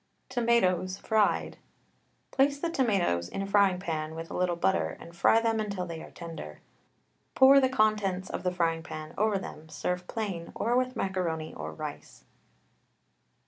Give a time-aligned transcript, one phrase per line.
[0.29, 1.57] TOMATOES, FRIED.
[2.31, 5.85] Place the tomatoes in a frying pan with a little butter, and fry them until
[5.85, 6.59] they are tender.
[7.35, 11.71] Pour the contents of the frying pan over them, serve plain, or with macaroni or
[11.71, 12.23] rice.